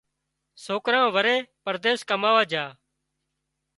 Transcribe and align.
سوڪران 0.65 1.05
وري 1.15 1.35
پرديس 1.63 1.99
ڪماوا 2.09 2.43
جھا 2.51 2.65